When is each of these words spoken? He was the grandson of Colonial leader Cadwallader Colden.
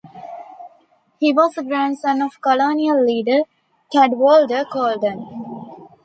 He 1.19 1.31
was 1.31 1.53
the 1.53 1.61
grandson 1.63 2.23
of 2.23 2.41
Colonial 2.41 3.05
leader 3.05 3.41
Cadwallader 3.93 4.65
Colden. 4.65 5.27